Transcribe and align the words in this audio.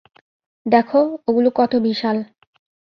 দেখো, 0.65 0.99
ওগুলো 1.27 1.49
কত 1.51 1.71
বিশাল! 1.85 2.17